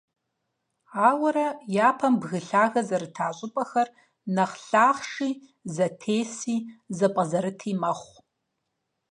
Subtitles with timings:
[1.07, 1.47] Ауэрэ,
[1.87, 3.89] япэм бгы лъагэ зэрыта щIыпIэр
[4.35, 5.29] нэхъ лъахъши,
[5.75, 6.55] зэтеси,
[6.97, 8.15] зэпIэзэрыти мэхъу.